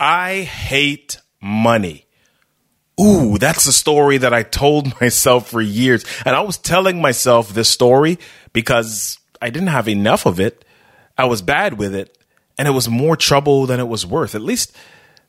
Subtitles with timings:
[0.00, 2.06] I hate money.
[2.98, 6.06] Ooh, that's a story that I told myself for years.
[6.24, 8.18] And I was telling myself this story
[8.54, 10.64] because I didn't have enough of it.
[11.18, 12.16] I was bad with it,
[12.58, 14.34] and it was more trouble than it was worth.
[14.34, 14.74] At least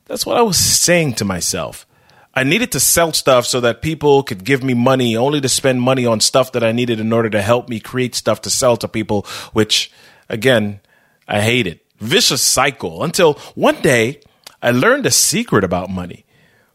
[0.05, 1.85] that's what I was saying to myself.
[2.33, 5.81] I needed to sell stuff so that people could give me money, only to spend
[5.81, 8.78] money on stuff that I needed in order to help me create stuff to sell
[8.78, 9.92] to people, which,
[10.29, 10.79] again,
[11.28, 11.81] I hated.
[11.99, 14.22] Vicious cycle until one day
[14.62, 16.25] I learned a secret about money.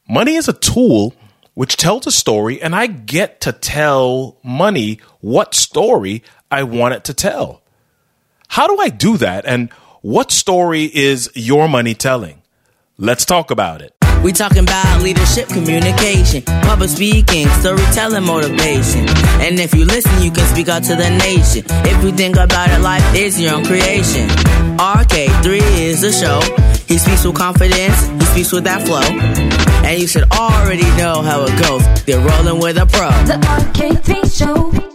[0.08, 1.14] Money is a tool
[1.54, 7.04] which tells a story, and I get to tell money what story I want it
[7.04, 7.62] to tell.
[8.48, 9.46] How do I do that?
[9.46, 12.42] And what story is your money telling?
[12.98, 13.94] Let's talk about it.
[14.22, 19.08] We talking about leadership, communication, public speaking, storytelling, motivation.
[19.40, 21.64] And if you listen, you can speak out to the nation.
[21.86, 24.28] If you think about it, life is your own creation.
[24.78, 26.75] RK3 is the show.
[26.88, 29.02] He speaks with confidence, he speaks with that flow.
[29.86, 32.04] And you should already know how it goes.
[32.04, 33.08] They're rolling with a pro.
[33.26, 34.86] The RK3 Show.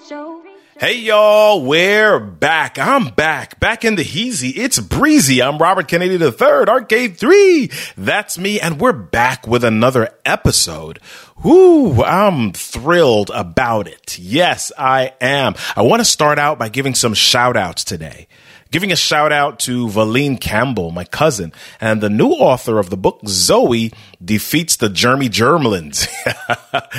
[0.82, 2.80] Hey y'all, we're back.
[2.80, 3.60] I'm back.
[3.60, 4.52] Back in the heezy.
[4.56, 5.40] It's breezy.
[5.40, 7.94] I'm Robert Kennedy III, RK3.
[7.98, 11.00] That's me, and we're back with another episode.
[11.44, 14.18] Whoo, I'm thrilled about it.
[14.18, 15.54] Yes, I am.
[15.76, 18.28] I want to start out by giving some shout outs today.
[18.72, 22.96] Giving a shout out to Valine Campbell, my cousin, and the new author of the
[22.96, 23.92] book Zoe
[24.24, 26.08] defeats the Jeremy Germlins.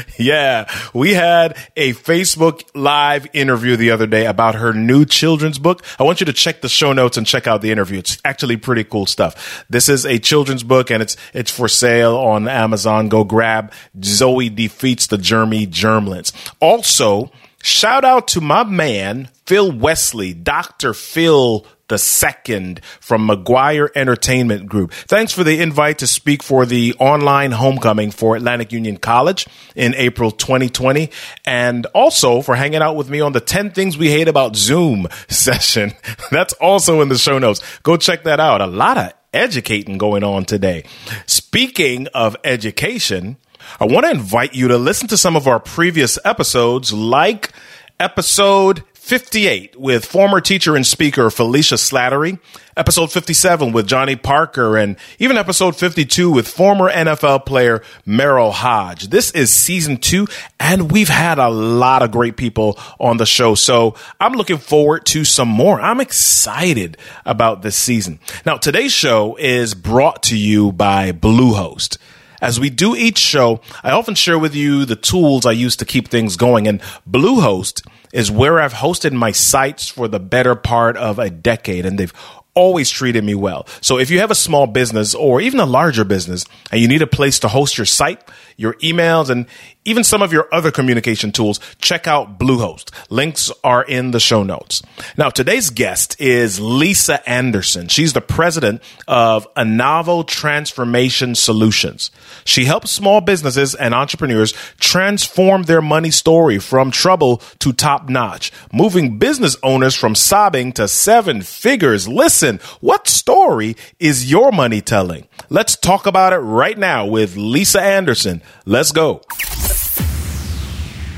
[0.19, 5.83] yeah, we had a Facebook live interview the other day about her new children's book.
[5.99, 8.01] I want you to check the show notes and check out the interview.
[8.01, 9.65] It's actually pretty cool stuff.
[9.71, 13.09] This is a children's book and it's it's for sale on Amazon.
[13.09, 13.73] Go grab
[14.05, 16.33] Zoe defeats the Jeremy Germlins.
[16.61, 17.31] Also,
[17.63, 20.95] Shout out to my man, Phil Wesley, Dr.
[20.95, 24.95] Phil the second from McGuire Entertainment Group.
[24.95, 29.47] Thanks for the invite to speak for the online homecoming for Atlantic Union College
[29.77, 31.11] in April 2020
[31.45, 35.07] and also for hanging out with me on the 10 things we hate about Zoom
[35.29, 35.93] session.
[36.31, 37.61] That's also in the show notes.
[37.83, 38.63] Go check that out.
[38.63, 40.85] A lot of educating going on today.
[41.27, 43.37] Speaking of education,
[43.81, 47.53] I want to invite you to listen to some of our previous episodes, like
[47.99, 52.39] episode 58 with former teacher and speaker Felicia Slattery,
[52.77, 59.09] episode 57 with Johnny Parker, and even episode 52 with former NFL player Merril Hoge.
[59.09, 60.29] This is season two,
[60.61, 63.57] and we've had a lot of great people on the show.
[63.57, 65.81] So I'm looking forward to some more.
[65.81, 66.97] I'm excited
[67.27, 68.21] about this season.
[68.47, 71.99] Now, today's show is brought to you by Bluehost.
[72.43, 75.85] As we do each show, I often share with you the tools I use to
[75.85, 76.67] keep things going.
[76.67, 81.87] And Bluehost is where I've hosted my sites for the better part of a decade,
[81.87, 82.13] and they've
[82.55, 83.67] always treated me well.
[83.81, 87.01] So if you have a small business or even a larger business and you need
[87.01, 88.21] a place to host your site,
[88.57, 89.47] your emails, and
[89.85, 92.91] even some of your other communication tools, check out Bluehost.
[93.11, 94.83] Links are in the show notes.
[95.17, 97.89] Now, today's guest is Lisa Anderson.
[97.89, 102.11] She's the president of Anavo Transformation Solutions.
[102.45, 108.53] She helps small businesses and entrepreneurs transform their money story from trouble to top notch,
[108.73, 112.07] moving business owners from sobbing to seven figures.
[112.07, 115.27] Listen, what story is your money telling?
[115.49, 118.43] Let's talk about it right now with Lisa Anderson.
[118.65, 119.23] Let's go.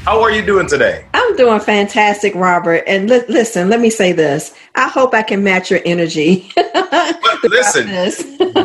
[0.04, 1.06] How are you doing today?
[1.14, 2.84] I'm doing fantastic, Robert.
[2.86, 4.54] And li- listen, let me say this.
[4.74, 6.52] I hope I can match your energy.
[7.42, 7.86] Listen,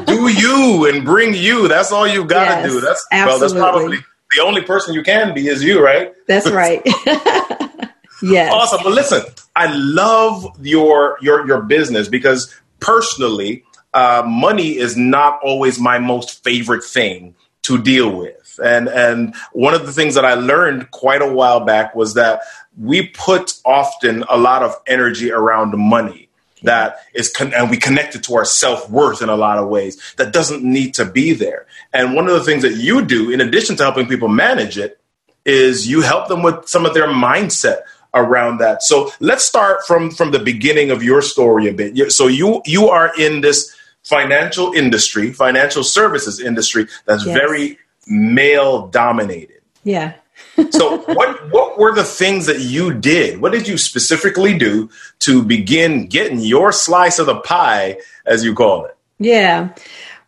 [0.05, 1.67] do you and bring you.
[1.69, 2.81] That's all you've got to Yes, do.
[2.81, 3.31] That's absolutely.
[3.31, 3.97] well, that's probably
[4.35, 6.13] the only person you can be is you, right?
[6.27, 6.81] That's right.
[8.21, 8.53] yes.
[8.53, 8.81] Awesome.
[8.83, 9.21] But listen,
[9.55, 13.63] I love your your your business because personally,
[13.93, 17.35] uh, money is not always my most favorite thing
[17.69, 18.59] to deal with.
[18.61, 22.41] And and one of the things that I learned quite a while back was that
[22.77, 26.29] we put often a lot of energy around money
[26.63, 30.13] that is con- and we connect it to our self-worth in a lot of ways
[30.17, 31.67] that doesn't need to be there.
[31.93, 34.99] And one of the things that you do in addition to helping people manage it
[35.45, 37.81] is you help them with some of their mindset
[38.15, 38.81] around that.
[38.81, 42.11] So let's start from from the beginning of your story a bit.
[42.11, 43.75] So you you are in this
[44.09, 47.37] financial industry, financial services industry that's Yes.
[47.37, 47.77] very
[48.07, 49.61] male dominated.
[49.83, 50.13] Yeah.
[50.71, 53.39] So what what were the things that you did?
[53.41, 54.89] What did you specifically do
[55.19, 58.95] to begin getting your slice of the pie, as you call it?
[59.19, 59.69] Yeah.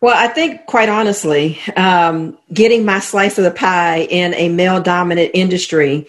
[0.00, 4.80] Well, I think, quite honestly, um, getting my slice of the pie in a male
[4.82, 6.06] dominant industry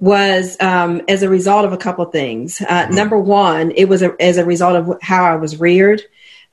[0.00, 2.60] was um, as a result of a couple of things.
[2.60, 6.02] Uh, Number one, it was a, as a result of how I was reared.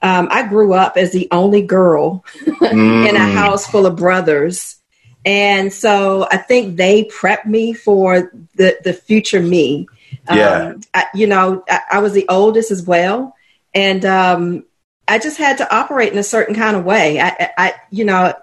[0.01, 3.09] Um, I grew up as the only girl mm.
[3.09, 4.77] in a house full of brothers.
[5.25, 9.87] And so I think they prepped me for the, the future me.
[10.31, 10.73] Yeah.
[10.73, 13.35] Um, I, you know, I, I, was the oldest as well.
[13.73, 14.65] And um,
[15.07, 17.19] I just had to operate in a certain kind of way.
[17.19, 18.33] I, I, you know,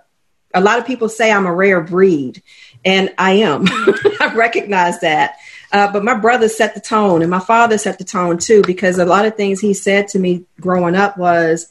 [0.54, 2.42] a lot of people say I'm a rare breed,
[2.84, 3.64] and I am.
[3.68, 5.36] I recognize that.
[5.70, 8.98] Uh, but my brother set the tone, and my father set the tone too, because
[8.98, 11.68] a lot of things he said to me growing up was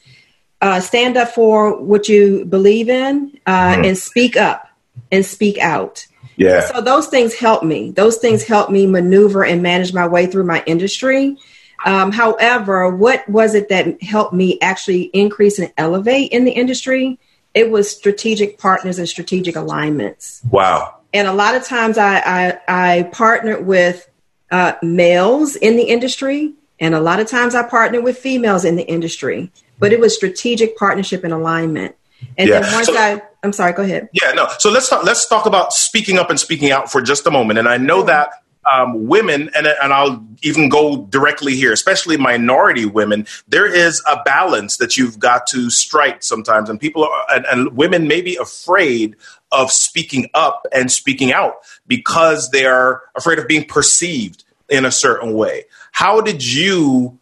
[0.62, 3.88] uh, stand up for what you believe in uh, mm.
[3.88, 4.70] and speak up
[5.12, 6.06] and speak out.
[6.36, 6.62] Yeah.
[6.72, 7.92] So those things help me.
[7.92, 11.38] Those things help me maneuver and manage my way through my industry.
[11.86, 17.20] Um, however, what was it that helped me actually increase and elevate in the industry?
[17.54, 20.42] It was strategic partners and strategic alignments.
[20.50, 20.97] Wow.
[21.14, 24.10] And a lot of times I, I, I partnered with
[24.52, 28.76] uh, males in the industry, and a lot of times I partnered with females in
[28.76, 29.52] the industry.
[29.80, 31.96] But it was strategic partnership and alignment.
[32.38, 32.62] And yeah.
[32.62, 34.10] then once so, I, I'm sorry, go ahead.
[34.12, 34.48] Yeah, no.
[34.58, 35.04] So let's talk.
[35.04, 37.60] Let's talk about speaking up and speaking out for just a moment.
[37.60, 38.32] And I know that
[38.72, 44.22] um, women, and, and I'll even go directly here, especially minority women, there is a
[44.24, 46.70] balance that you've got to strike sometimes.
[46.70, 49.16] And people are, and, and women may be afraid
[49.52, 51.56] of speaking up and speaking out
[51.88, 55.66] because they are afraid of being perceived in a certain way.
[55.92, 57.20] How did you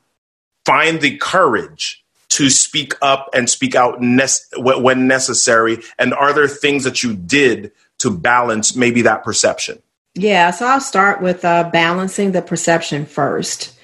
[0.65, 5.77] find the courage to speak up and speak out when necessary?
[5.99, 9.81] And are there things that you did to balance maybe that perception?
[10.15, 13.77] Yeah, so I'll start with uh, balancing the perception first.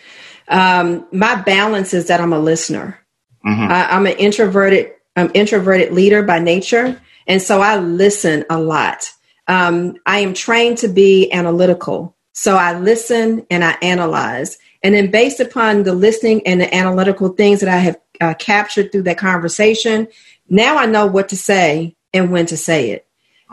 [0.48, 3.00] Um, my balance is that I'm a listener.
[3.46, 3.72] Mm-hmm.
[3.72, 9.12] I, I'm an introverted, I'm introverted leader by nature, and so I listen a lot.
[9.48, 15.12] Um, I am trained to be analytical, so I listen and I analyze, and then
[15.12, 19.18] based upon the listening and the analytical things that I have uh, captured through that
[19.18, 20.08] conversation,
[20.48, 23.06] now I know what to say and when to say it.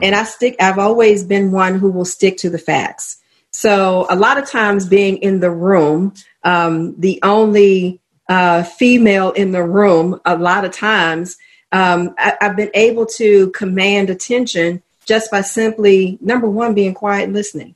[0.03, 3.19] And I stick, I've always been one who will stick to the facts.
[3.51, 6.15] So a lot of times being in the room,
[6.45, 11.37] um, the only uh, female in the room, a lot of times
[11.73, 17.25] um, I, have been able to command attention just by simply, number one, being quiet
[17.25, 17.75] and listening.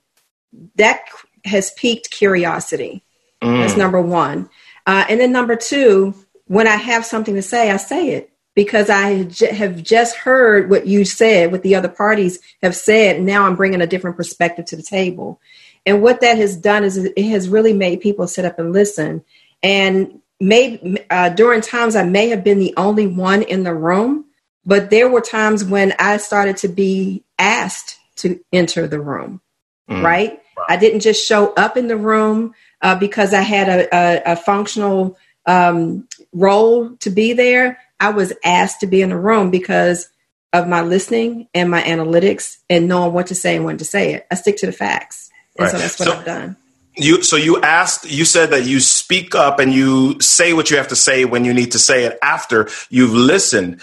[0.76, 1.00] That
[1.44, 3.02] has piqued curiosity.
[3.42, 3.60] Mm.
[3.60, 4.50] That's number one.
[4.86, 6.14] Uh, and then number two,
[6.46, 10.87] when I have something to say, I say it because I have just heard what
[10.87, 13.16] you said, what the other parties have said.
[13.16, 15.40] And now I'm bringing a different perspective to the table.
[15.87, 19.25] And what that has done is it has really made people sit up and listen.
[19.62, 24.26] And maybe uh, during times I may have been the only one in the room,
[24.66, 29.40] but there were times when I started to be asked to enter the room,
[29.88, 30.02] mm.
[30.02, 30.40] right?
[30.69, 34.37] I didn't just show up in the room uh, because I had a, a, a
[34.37, 35.16] functional
[35.46, 37.78] um, role to be there.
[38.02, 40.08] I was asked to be in the room because
[40.52, 44.14] of my listening and my analytics and knowing what to say and when to say
[44.14, 44.26] it.
[44.28, 45.31] I stick to the facts.
[45.56, 45.70] And right.
[45.70, 46.56] so that's what so, I've done.
[46.96, 50.78] You so you asked you said that you speak up and you say what you
[50.78, 53.81] have to say when you need to say it after you've listened.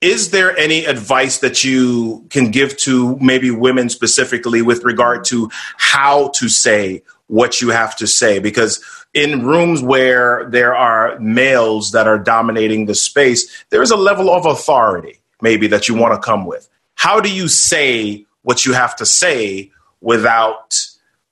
[0.00, 5.50] Is there any advice that you can give to maybe women specifically with regard to
[5.78, 8.40] how to say what you have to say?
[8.40, 8.82] Because
[9.14, 14.30] in rooms where there are males that are dominating the space, there is a level
[14.30, 16.68] of authority maybe that you want to come with.
[16.94, 20.86] How do you say what you have to say without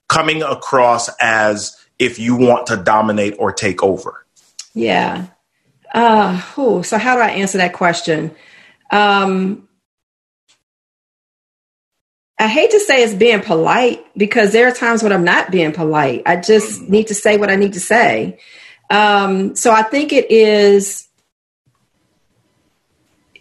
[0.09, 4.27] coming across as if you want to dominate or take over?
[4.75, 5.27] Yeah.
[5.95, 8.35] Uh, ooh, so how do I answer that question?
[8.91, 9.69] Um,
[12.41, 15.73] I hate to say it's being polite because there are times when I'm not being
[15.73, 16.23] polite.
[16.25, 18.41] I just need to say what I need to say.
[18.89, 21.07] Um, so I think it is.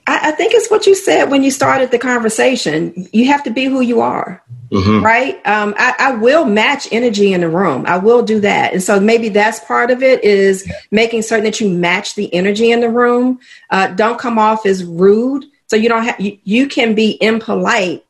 [0.06, 3.08] I, I, think it's what you said when you started the conversation.
[3.14, 5.04] You have to be who you are, mm-hmm.
[5.04, 5.36] right?
[5.48, 7.86] Um, I, I, will match energy in the room.
[7.88, 11.62] I will do that, and so maybe that's part of it is making certain that
[11.62, 13.40] you match the energy in the room.
[13.70, 15.46] Uh, don't come off as rude.
[15.68, 18.04] So you don't have you, you can be impolite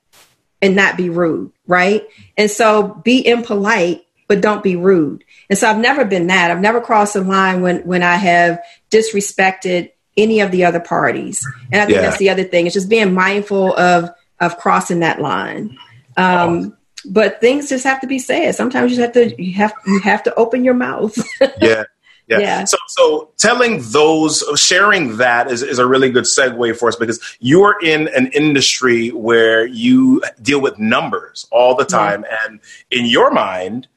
[0.61, 2.07] and not be rude, right?
[2.37, 5.23] And so be impolite, but don't be rude.
[5.49, 6.51] And so I've never been that.
[6.51, 8.59] I've never crossed a line when when I have
[8.91, 11.45] disrespected any of the other parties.
[11.71, 12.01] And I think yeah.
[12.01, 12.65] that's the other thing.
[12.65, 15.77] It's just being mindful of of crossing that line.
[16.17, 16.75] Um, oh.
[17.05, 18.55] But things just have to be said.
[18.55, 21.17] Sometimes you have to you have you have to open your mouth.
[21.61, 21.83] yeah.
[22.27, 22.39] Yeah.
[22.39, 22.63] yeah.
[22.65, 27.19] So, so telling those, sharing that is, is a really good segue for us because
[27.39, 32.25] you are in an industry where you deal with numbers all the time.
[32.45, 33.87] And in your mind,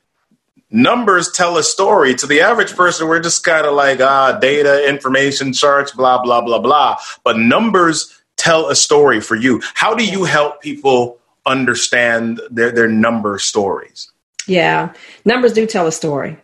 [0.71, 2.15] numbers tell a story.
[2.17, 6.43] To the average person, we're just kind of like ah, data, information, charts, blah blah
[6.43, 6.99] blah blah.
[7.25, 9.63] But numbers tell a story for you.
[9.73, 14.13] How do you help people understand their their number stories?
[14.47, 14.93] Yeah,
[15.25, 16.37] numbers do tell a story,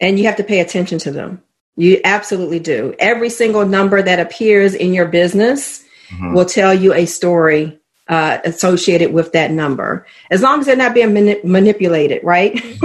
[0.00, 1.42] and you have to pay attention to them.
[1.76, 2.94] You absolutely do.
[2.98, 6.34] Every single number that appears in your business mm-hmm.
[6.34, 7.78] will tell you a story
[8.08, 12.54] uh, associated with that number, as long as they're not being mani- manipulated, right?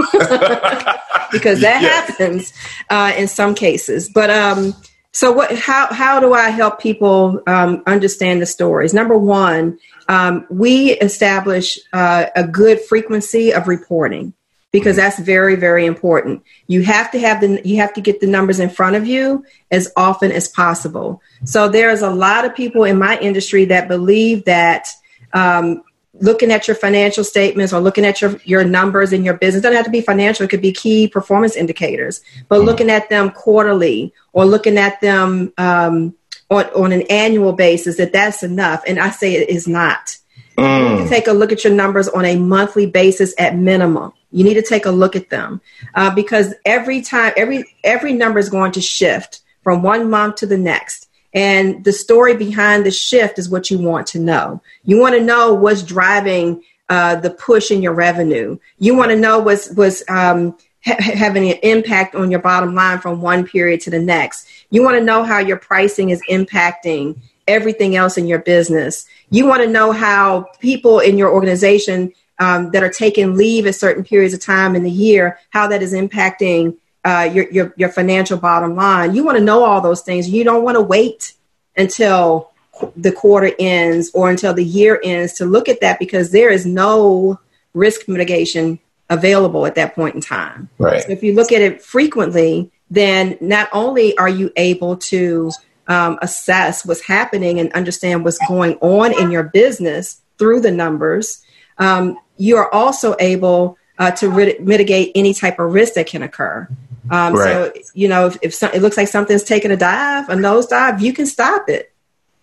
[1.30, 2.08] because that yes.
[2.08, 2.52] happens
[2.90, 4.10] uh, in some cases.
[4.12, 4.74] But um,
[5.12, 5.56] so, what?
[5.56, 8.92] How how do I help people um, understand the stories?
[8.92, 14.34] Number one, um, we establish uh, a good frequency of reporting
[14.72, 16.42] because that's very very important.
[16.66, 19.44] You have to have the you have to get the numbers in front of you
[19.70, 21.22] as often as possible.
[21.44, 24.88] So there's a lot of people in my industry that believe that
[25.32, 25.82] um,
[26.14, 29.62] looking at your financial statements or looking at your, your numbers in your business it
[29.62, 32.66] doesn't have to be financial it could be key performance indicators but mm-hmm.
[32.66, 36.14] looking at them quarterly or looking at them um,
[36.50, 38.82] on, on an annual basis that that's enough.
[38.86, 40.18] And i say it is not.
[40.58, 41.02] Mm.
[41.02, 44.54] you take a look at your numbers on a monthly basis at minimum you need
[44.54, 45.60] to take a look at them
[45.94, 50.46] uh, because every time every every number is going to shift from one month to
[50.46, 54.62] the next and the story behind the shift is what you want to know.
[54.84, 58.58] You want to know what's driving uh, the push in your revenue.
[58.78, 62.98] You want to know what's, what's um, ha- having an impact on your bottom line
[62.98, 64.46] from one period to the next.
[64.70, 67.16] You want to know how your pricing is impacting
[67.48, 69.06] everything else in your business.
[69.30, 73.74] You want to know how people in your organization um, that are taking leave at
[73.74, 77.88] certain periods of time in the year, how that is impacting uh, your, your, your
[77.88, 79.14] financial bottom line.
[79.14, 80.28] You want to know all those things.
[80.28, 81.34] You don't want to wait
[81.76, 82.50] until
[82.96, 86.66] the quarter ends or until the year ends to look at that because there is
[86.66, 87.38] no
[87.74, 88.78] risk mitigation
[89.10, 90.68] available at that point in time.
[90.78, 91.02] Right.
[91.02, 95.50] So if you look at it frequently, then not only are you able to
[95.88, 101.42] um, assess what's happening and understand what's going on in your business through the numbers,
[101.82, 106.22] um, you are also able uh, to rid- mitigate any type of risk that can
[106.22, 106.68] occur.
[107.10, 107.74] Um, right.
[107.74, 110.66] So, you know, if, if some, it looks like something's taking a dive, a nose
[110.66, 111.92] dive, you can stop it.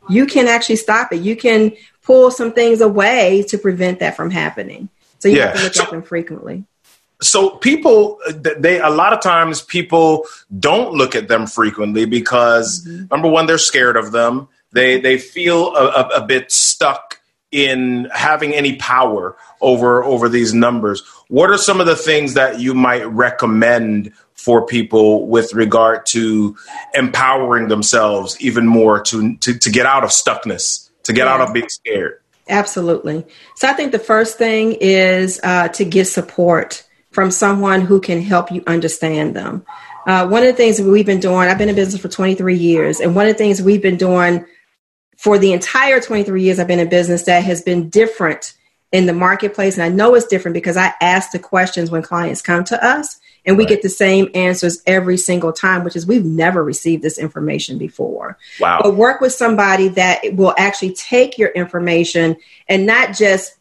[0.10, 1.22] You can actually stop it.
[1.22, 1.72] You can
[2.04, 4.90] pull some things away to prevent that from happening.
[5.20, 5.48] So you yeah.
[5.48, 6.66] have to look so, at them frequently.
[7.22, 10.26] So people, they a lot of times people
[10.58, 13.06] don't look at them frequently because mm-hmm.
[13.12, 14.48] number one, they're scared of them.
[14.72, 17.19] They they feel a, a, a bit stuck
[17.52, 21.04] in having any power over over these numbers.
[21.28, 26.56] What are some of the things that you might recommend for people with regard to
[26.94, 31.34] empowering themselves even more to to, to get out of stuckness, to get yeah.
[31.34, 32.22] out of being scared?
[32.48, 33.26] Absolutely.
[33.56, 38.22] So I think the first thing is uh, to get support from someone who can
[38.22, 39.66] help you understand them.
[40.08, 43.00] Uh, one of the things we've been doing, I've been in business for 23 years,
[43.00, 44.46] and one of the things we've been doing
[45.20, 48.54] for the entire 23 years I've been in business that has been different
[48.94, 49.76] in the marketplace.
[49.76, 53.20] And I know it's different because I ask the questions when clients come to us
[53.46, 53.70] and we right.
[53.70, 58.38] get the same answers every single time, which is we've never received this information before.
[58.62, 58.80] Wow.
[58.82, 62.38] But work with somebody that will actually take your information
[62.70, 63.58] and not just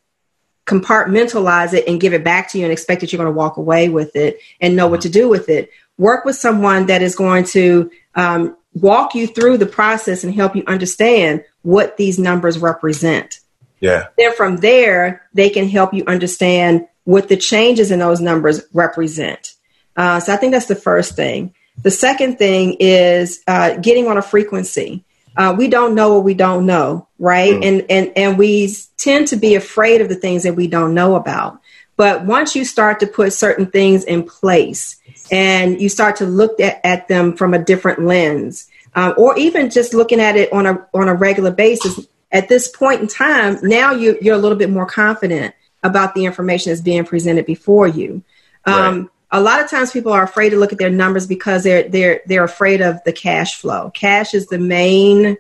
[0.65, 3.57] compartmentalize it and give it back to you and expect that you're going to walk
[3.57, 5.73] away with it and know what to do with it.
[5.97, 10.55] Work with someone that is going to um, walk you through the process and help
[10.55, 13.41] you understand what these numbers represent.
[13.81, 14.09] Yeah.
[14.17, 19.55] Then from there, they can help you understand what the changes in those numbers represent.
[19.97, 21.55] Uh, so I think that's the first thing.
[21.83, 25.05] The second thing is uh, getting on a frequency.
[25.37, 27.55] Uh, we don't know what we don't know, right?
[27.55, 27.65] Mm.
[27.65, 31.15] And and and we tend to be afraid of the things that we don't know
[31.15, 31.61] about.
[31.97, 34.97] But once you start to put certain things in place
[35.33, 39.71] and you start to look at, at them from a different lens, um, or even
[39.71, 43.59] just looking at it on a on a regular basis, at this point in time,
[43.62, 47.87] now you, you're a little bit more confident about the information that's being presented before
[47.87, 48.23] you.
[48.64, 49.09] Um, right.
[49.30, 52.23] A lot of times, people are afraid to look at their numbers because they're they're
[52.26, 53.90] they're afraid of the cash flow.
[53.90, 55.37] Cash is the main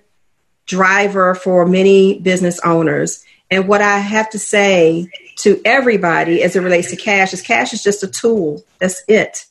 [0.66, 3.24] driver for many business owners.
[3.50, 7.72] And what I have to say to everybody as it relates to cash is cash
[7.72, 8.62] is just a tool.
[8.78, 9.46] That's it.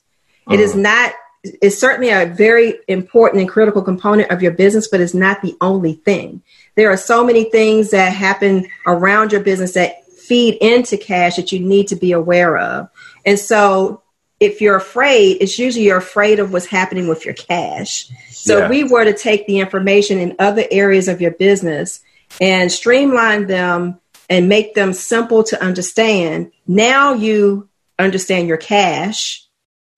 [0.46, 0.54] Uh-huh.
[0.54, 0.82] It is uh-huh.
[0.82, 1.14] not
[1.62, 5.56] it's certainly a very important and critical component of your business, but it's not the
[5.62, 6.42] only thing.
[6.76, 11.52] There are so many things that happen around your business that feed into cash that
[11.52, 12.90] you need to be aware of.
[13.26, 14.04] And so
[14.40, 18.10] if you're afraid, it's usually you're afraid of what's happening with your cash.
[18.30, 18.66] So yeah.
[18.66, 22.02] if we were to take the information in other areas of your business
[22.40, 24.00] and streamline them
[24.30, 29.47] and make them simple to understand, now you understand your cash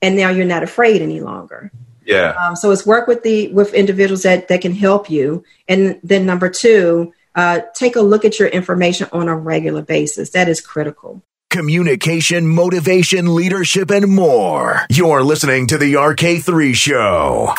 [0.02, 1.72] and now you're not afraid any longer.
[2.06, 2.34] Yeah.
[2.42, 6.26] Um, so it's work with the with individuals that that can help you, and then
[6.26, 10.32] number two, uh, take a look at your information on a regular basis.
[10.32, 11.24] That is critical.
[11.50, 14.82] Communication, motivation, leadership, and more.
[14.90, 17.54] You're listening to the RK3 Show.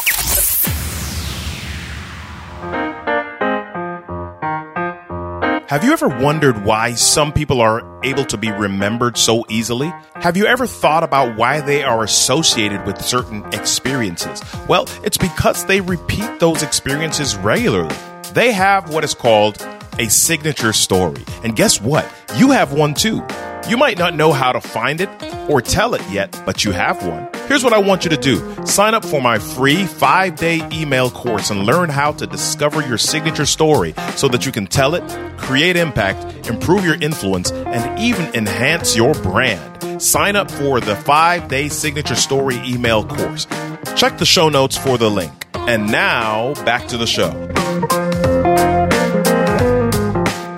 [5.70, 9.92] Have you ever wondered why some people are able to be remembered so easily?
[10.16, 14.42] Have you ever thought about why they are associated with certain experiences?
[14.66, 17.94] Well, it's because they repeat those experiences regularly.
[18.32, 19.64] They have what is called
[19.96, 21.22] a signature story.
[21.44, 22.04] And guess what?
[22.36, 23.24] You have one too.
[23.70, 25.08] You might not know how to find it
[25.48, 27.28] or tell it yet, but you have one.
[27.46, 31.08] Here's what I want you to do sign up for my free five day email
[31.08, 35.08] course and learn how to discover your signature story so that you can tell it,
[35.38, 40.02] create impact, improve your influence, and even enhance your brand.
[40.02, 43.46] Sign up for the five day signature story email course.
[43.94, 45.46] Check the show notes for the link.
[45.54, 47.30] And now, back to the show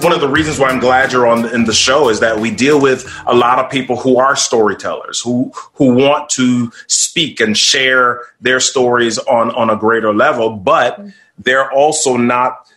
[0.02, 2.50] one of the reasons why I'm glad you're on in the show is that we
[2.50, 7.56] deal with a lot of people who are storytellers who who want to speak and
[7.56, 11.00] share their stories on on a greater level, but
[11.38, 12.71] they're also not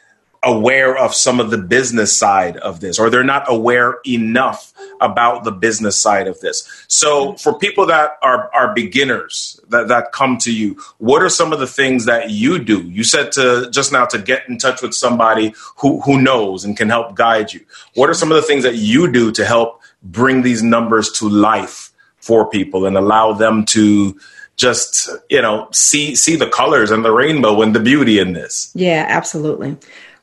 [0.46, 5.44] aware of some of the business side of this, or they're not aware enough about
[5.44, 6.86] the business side of this.
[6.88, 11.52] So, for people that are are beginners that that come to you, what are some
[11.52, 12.84] of the things that you do?
[12.84, 16.78] You said to just now to get in touch with somebody who who knows and
[16.78, 17.66] can help guide you.
[17.96, 21.28] What are some of the things that you do to help bring these numbers to
[21.28, 24.18] life for people and allow them to
[24.56, 28.72] just you know see see the colors and the rainbow and the beauty in this
[28.74, 29.75] yeah absolutely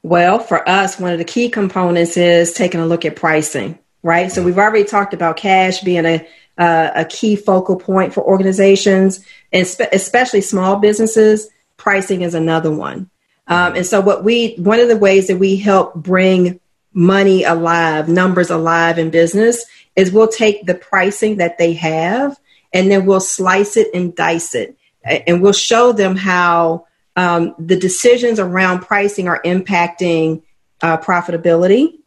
[0.02, 4.32] well, for us, one of the key components is taking a look at pricing, right?
[4.32, 6.26] So we've already talked about cash being a
[6.58, 11.48] uh, a key focal point for organizations, and spe- especially small businesses.
[11.76, 13.10] Pricing is another one.
[13.46, 16.60] Um, and so, what we one of the ways that we help bring
[16.92, 19.64] money alive, numbers alive in business,
[19.96, 22.38] is we'll take the pricing that they have,
[22.72, 27.76] and then we'll slice it and dice it, and we'll show them how um, the
[27.76, 30.42] decisions around pricing are impacting
[30.80, 31.98] uh, profitability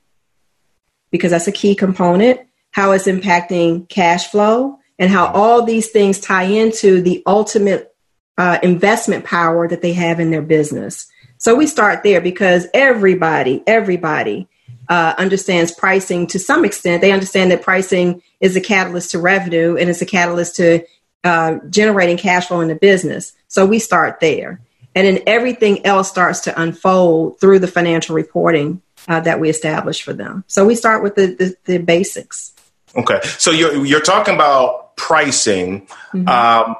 [1.12, 2.42] because that's a key component,
[2.72, 7.96] how it's impacting cash flow, and how all these things tie into the ultimate
[8.38, 11.08] uh, investment power that they have in their business.
[11.38, 14.48] So we start there because everybody, everybody
[14.90, 17.02] uh, understands pricing to some extent.
[17.02, 20.86] They understand that pricing is a catalyst to revenue and it's a catalyst to
[21.24, 23.34] uh, generating cash flow in the business.
[23.48, 24.62] So we start there.
[24.96, 30.02] And then everything else starts to unfold through the financial reporting uh, that we establish
[30.02, 30.44] for them.
[30.48, 32.54] So we start with the, the, the basics.
[32.96, 33.20] Okay.
[33.24, 35.86] So you're, you're talking about pricing.
[36.14, 36.28] Mm-hmm.
[36.30, 36.76] Um,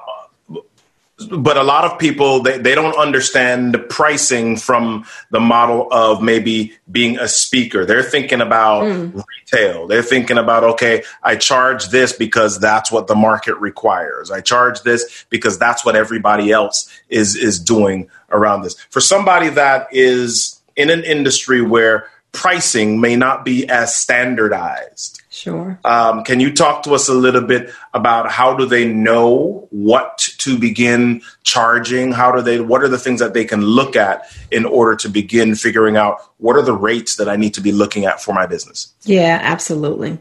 [1.32, 6.22] but a lot of people they, they don't understand the pricing from the model of
[6.22, 7.86] maybe being a speaker.
[7.86, 9.24] They're thinking about mm.
[9.40, 9.88] retail.
[9.88, 14.30] They're thinking about okay i charge this because that's what the market requires.
[14.30, 18.76] I charge this because that's what everybody else is is doing around this.
[18.90, 25.78] For somebody that is in an industry where pricing may not be as standardized Sure.
[25.84, 30.18] Um, can you talk to us a little bit about how do they know what
[30.38, 32.14] to begin charging?
[32.14, 32.62] How do they?
[32.62, 36.22] What are the things that they can look at in order to begin figuring out
[36.38, 38.94] what are the rates that I need to be looking at for my business?
[39.04, 40.20] Yeah, absolutely.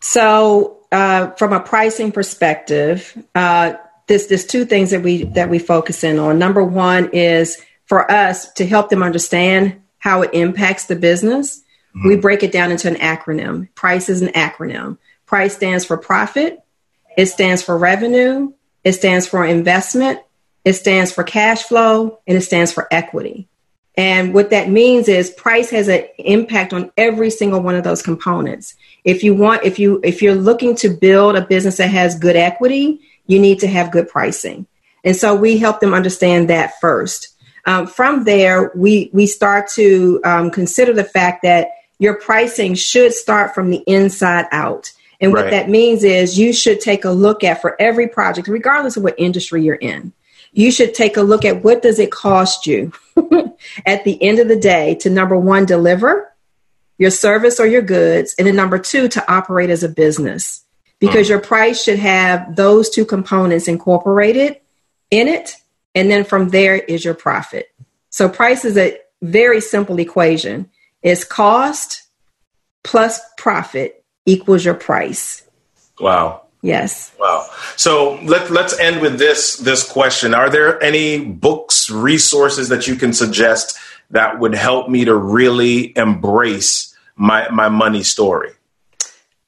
[0.00, 3.74] So, uh, from a pricing perspective, uh,
[4.08, 6.40] this there's two things that we that we focus in on.
[6.40, 11.62] Number one is for us to help them understand how it impacts the business
[11.96, 12.08] Mm-hmm.
[12.08, 13.74] We break it down into an acronym.
[13.74, 14.98] Price is an acronym.
[15.24, 16.60] Price stands for profit.
[17.16, 18.52] It stands for revenue.
[18.84, 20.20] It stands for investment.
[20.64, 23.48] It stands for cash flow and it stands for equity.
[23.96, 28.02] And what that means is price has an impact on every single one of those
[28.02, 28.74] components.
[29.04, 32.36] If you want, if you, if you're looking to build a business that has good
[32.36, 34.66] equity, you need to have good pricing.
[35.02, 37.35] And so we help them understand that first.
[37.66, 43.12] Um, from there, we, we start to um, consider the fact that your pricing should
[43.12, 44.92] start from the inside out.
[45.20, 45.50] And what right.
[45.50, 49.14] that means is you should take a look at for every project, regardless of what
[49.18, 50.12] industry you're in,
[50.52, 52.92] you should take a look at what does it cost you
[53.86, 56.32] at the end of the day to number one, deliver
[56.98, 60.64] your service or your goods, and then number two, to operate as a business.
[60.98, 61.30] Because mm.
[61.30, 64.60] your price should have those two components incorporated
[65.10, 65.56] in it.
[65.96, 67.72] And then from there is your profit.
[68.10, 70.70] So price is a very simple equation.
[71.02, 72.02] It's cost
[72.84, 75.42] plus profit equals your price.
[75.98, 76.42] Wow.
[76.60, 77.12] Yes.
[77.18, 77.46] Wow.
[77.76, 80.34] So let, let's end with this this question.
[80.34, 83.78] Are there any books, resources that you can suggest
[84.10, 88.50] that would help me to really embrace my, my money story?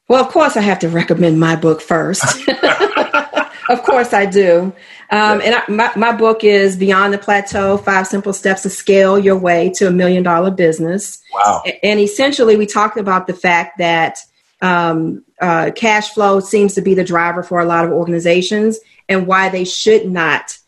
[0.08, 2.24] Well, of course, I have to recommend my book first.
[3.68, 4.72] of course, I do.
[5.10, 9.18] Um, and I, my, my book is Beyond the Plateau Five Simple Steps to Scale
[9.18, 11.22] Your Way to a Million Dollar Business.
[11.32, 11.62] Wow.
[11.82, 14.18] And essentially, we talked about the fact that
[14.60, 18.78] um, uh, cash flow seems to be the driver for a lot of organizations
[19.08, 20.58] and why they should not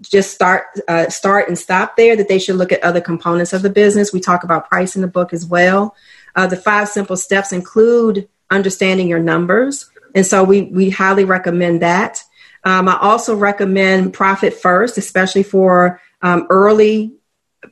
[0.00, 3.62] just start uh, start and stop there that they should look at other components of
[3.62, 5.94] the business we talk about price in the book as well
[6.34, 11.82] uh, the five simple steps include understanding your numbers and so we we highly recommend
[11.82, 12.24] that
[12.64, 17.12] um, i also recommend profit first especially for um, early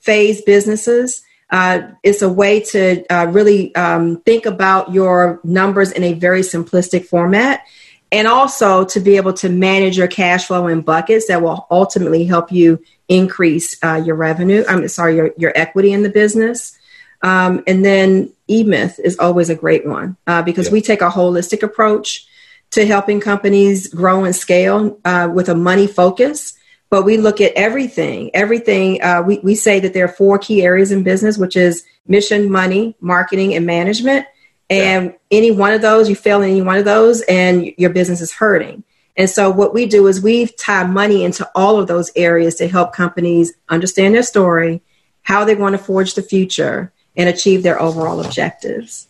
[0.01, 6.05] phase businesses uh, it's a way to uh, really um, think about your numbers in
[6.05, 7.65] a very simplistic format
[8.13, 12.25] and also to be able to manage your cash flow in buckets that will ultimately
[12.25, 16.77] help you increase uh, your revenue i'm sorry your, your equity in the business
[17.23, 20.73] um, and then e-myth is always a great one uh, because yeah.
[20.73, 22.27] we take a holistic approach
[22.71, 26.55] to helping companies grow and scale uh, with a money focus.
[26.89, 30.63] But we look at everything everything uh, we, we say that there are four key
[30.63, 34.27] areas in business which is mission money marketing and management.
[34.69, 35.39] And yeah.
[35.39, 38.33] any one of those you fail in any one of those and your business is
[38.33, 38.85] hurting.
[39.17, 42.69] And so what we do is we tie money into all of those areas to
[42.69, 44.83] help companies understand their story
[45.23, 49.09] how they want to forge the future and achieve their overall objectives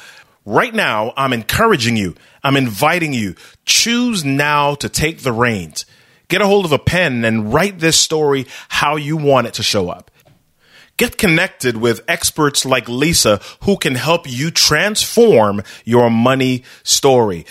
[0.44, 2.16] right now, I'm encouraging you.
[2.42, 3.37] I'm inviting you.
[3.64, 5.87] Choose now to take the reins.
[6.26, 9.62] Get a hold of a pen and write this story how you want it to
[9.62, 10.10] show up.
[11.00, 17.46] Get connected with experts like Lisa who can help you transform your money story.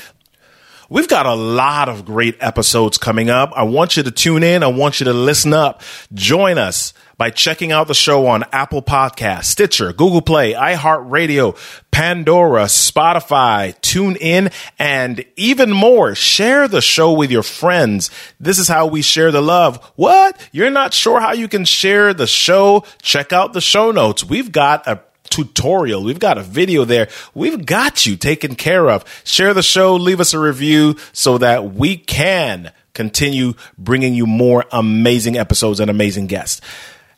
[0.87, 3.51] We've got a lot of great episodes coming up.
[3.55, 4.61] I want you to tune in.
[4.61, 5.81] I want you to listen up.
[6.13, 11.57] Join us by checking out the show on Apple Podcast, Stitcher, Google Play, iHeartRadio,
[11.91, 16.15] Pandora, Spotify, tune in, and even more.
[16.15, 18.09] Share the show with your friends.
[18.39, 19.83] This is how we share the love.
[19.97, 20.39] What?
[20.53, 22.85] You're not sure how you can share the show?
[23.01, 24.23] Check out the show notes.
[24.23, 26.01] We've got a tutorial.
[26.01, 27.09] We've got a video there.
[27.33, 29.03] We've got you taken care of.
[29.25, 34.63] Share the show, leave us a review so that we can continue bringing you more
[34.71, 36.61] amazing episodes and amazing guests.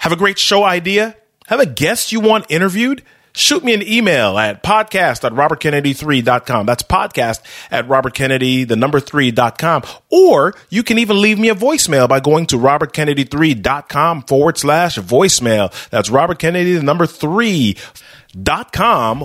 [0.01, 1.15] Have a great show idea?
[1.47, 3.03] Have a guest you want interviewed?
[3.33, 6.65] shoot me an email at podcast at robertkennedy3.com.
[6.65, 9.83] That's podcast at robertkennedy, the number 3.com.
[10.09, 15.71] Or you can even leave me a voicemail by going to robertkennedy3.com forward slash voicemail.
[15.89, 17.75] That's Robert Kennedy, the number 3.com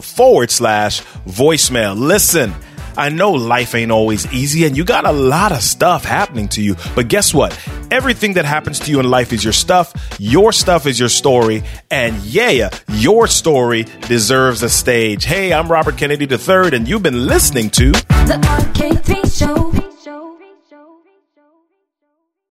[0.00, 1.98] forward slash voicemail.
[1.98, 2.54] Listen.
[2.96, 6.62] I know life ain't always easy and you got a lot of stuff happening to
[6.62, 7.52] you, but guess what?
[7.90, 9.92] Everything that happens to you in life is your stuff.
[10.18, 11.62] Your stuff is your story.
[11.90, 15.24] And yeah, your story deserves a stage.
[15.24, 18.38] Hey, I'm Robert Kennedy III, and you've been listening to The
[18.74, 19.95] RK3